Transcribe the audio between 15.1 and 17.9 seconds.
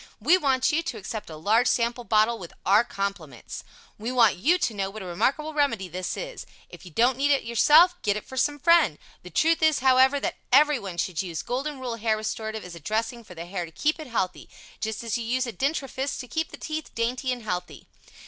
you use a dentrifice to keep the teeth dainty and healthy.